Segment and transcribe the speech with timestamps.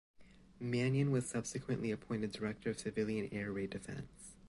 [0.59, 4.33] Manion was subsequently appointed director of Civilian Air Raid Defence.